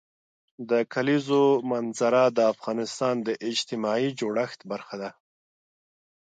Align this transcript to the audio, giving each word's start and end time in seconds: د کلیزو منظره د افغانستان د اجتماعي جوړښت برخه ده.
د 0.69 0.71
کلیزو 0.93 1.43
منظره 1.71 2.23
د 2.37 2.39
افغانستان 2.53 3.15
د 3.27 3.29
اجتماعي 3.49 4.09
جوړښت 4.19 4.59
برخه 4.71 4.95
ده. 5.01 5.09